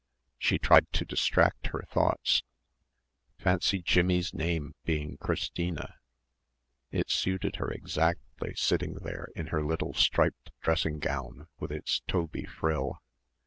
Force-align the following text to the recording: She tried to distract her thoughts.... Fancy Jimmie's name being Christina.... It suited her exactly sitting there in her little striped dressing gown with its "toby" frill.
She 0.39 0.57
tried 0.57 0.91
to 0.93 1.05
distract 1.05 1.67
her 1.67 1.83
thoughts.... 1.87 2.41
Fancy 3.37 3.83
Jimmie's 3.83 4.33
name 4.33 4.73
being 4.83 5.17
Christina.... 5.17 5.93
It 6.89 7.11
suited 7.11 7.57
her 7.57 7.69
exactly 7.69 8.55
sitting 8.55 8.95
there 8.95 9.27
in 9.35 9.45
her 9.53 9.63
little 9.63 9.93
striped 9.93 10.49
dressing 10.59 10.97
gown 10.97 11.49
with 11.59 11.71
its 11.71 12.01
"toby" 12.07 12.45
frill. 12.45 12.99